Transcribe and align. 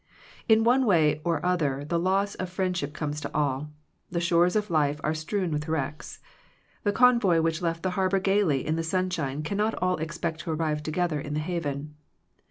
In 0.49 0.63
one 0.63 0.87
way 0.87 1.21
or 1.23 1.45
other 1.45 1.85
the 1.85 1.99
loss 1.99 2.33
of 2.33 2.49
friend 2.49 2.75
ship 2.75 2.91
comes 2.91 3.21
to 3.21 3.31
all. 3.35 3.69
The 4.09 4.19
shores 4.19 4.55
of 4.55 4.71
life 4.71 4.99
are 5.03 5.13
strewn 5.13 5.51
with 5.51 5.67
wrecks. 5.67 6.17
The 6.81 6.91
convoy 6.91 7.39
which 7.41 7.61
left 7.61 7.83
the 7.83 7.91
harbor 7.91 8.17
gaily 8.17 8.65
in 8.65 8.77
the 8.77 8.83
sunshine 8.83 9.43
can* 9.43 9.57
not 9.59 9.75
all 9.75 9.97
expect 9.97 10.39
to 10.39 10.49
arrive 10.51 10.81
together 10.81 11.21
in 11.21 11.35
the 11.35 11.39
haven. 11.39 11.93